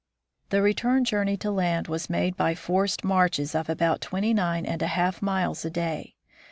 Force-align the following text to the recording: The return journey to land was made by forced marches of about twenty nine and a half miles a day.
The 0.49 0.63
return 0.63 1.05
journey 1.05 1.37
to 1.37 1.51
land 1.51 1.87
was 1.87 2.09
made 2.09 2.35
by 2.35 2.55
forced 2.55 3.03
marches 3.03 3.53
of 3.53 3.69
about 3.69 4.01
twenty 4.01 4.33
nine 4.33 4.65
and 4.65 4.81
a 4.81 4.87
half 4.87 5.21
miles 5.21 5.63
a 5.63 5.69
day. 5.69 6.15